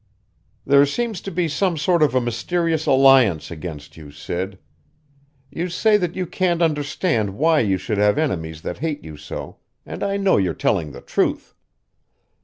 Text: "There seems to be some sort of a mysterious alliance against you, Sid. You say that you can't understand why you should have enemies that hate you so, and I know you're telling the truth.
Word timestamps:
"There 0.65 0.87
seems 0.87 1.21
to 1.21 1.29
be 1.31 1.47
some 1.47 1.77
sort 1.77 2.01
of 2.01 2.15
a 2.15 2.19
mysterious 2.21 2.87
alliance 2.87 3.51
against 3.51 3.97
you, 3.97 4.09
Sid. 4.09 4.57
You 5.51 5.69
say 5.69 5.95
that 5.95 6.15
you 6.15 6.25
can't 6.25 6.63
understand 6.63 7.37
why 7.37 7.59
you 7.59 7.77
should 7.77 7.99
have 7.99 8.17
enemies 8.17 8.63
that 8.63 8.79
hate 8.79 9.03
you 9.03 9.15
so, 9.15 9.57
and 9.85 10.01
I 10.01 10.17
know 10.17 10.37
you're 10.37 10.55
telling 10.55 10.91
the 10.91 11.01
truth. 11.01 11.53